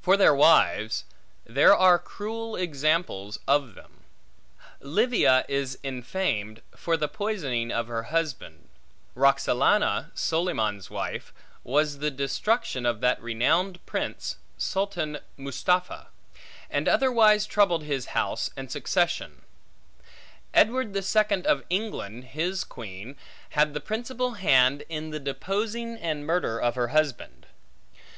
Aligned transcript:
For 0.00 0.16
their 0.16 0.34
wives; 0.34 1.04
there 1.44 1.76
are 1.76 1.98
cruel 1.98 2.56
examples 2.56 3.38
of 3.46 3.74
them. 3.74 4.02
Livia 4.80 5.44
is 5.46 5.78
infamed, 5.82 6.62
for 6.74 6.96
the 6.96 7.06
poisoning 7.06 7.70
of 7.70 7.86
her 7.86 8.04
husband; 8.04 8.70
Roxalana, 9.14 10.10
Solyman's 10.16 10.88
wife, 10.88 11.34
was 11.64 11.98
the 11.98 12.10
destruction 12.10 12.86
of 12.86 13.02
that 13.02 13.20
renowned 13.20 13.84
prince, 13.84 14.38
Sultan 14.56 15.18
Mustapha, 15.36 16.06
and 16.70 16.88
otherwise 16.88 17.44
troubled 17.44 17.82
his 17.82 18.06
house 18.16 18.48
and 18.56 18.72
succession; 18.72 19.42
Edward 20.54 20.94
the 20.94 21.02
Second 21.02 21.46
of 21.46 21.62
England, 21.68 22.24
his 22.32 22.64
queen, 22.64 23.16
had 23.50 23.74
the 23.74 23.80
principal 23.82 24.32
hand 24.32 24.84
in 24.88 25.10
the 25.10 25.20
deposing 25.20 25.96
and 25.98 26.24
murder 26.26 26.58
of 26.58 26.74
her 26.74 26.88
husband. 26.88 27.44